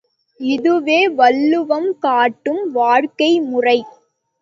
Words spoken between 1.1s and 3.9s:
வள்ளுவம் காட்டும் வாழ்க்கைமுறை.